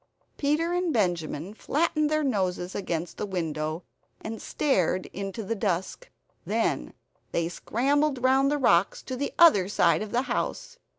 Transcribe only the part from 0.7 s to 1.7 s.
and Benjamin